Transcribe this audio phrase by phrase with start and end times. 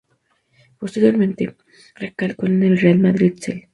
[0.79, 1.57] Posteriormente,
[1.93, 3.69] recaló en el Real Madrid "C".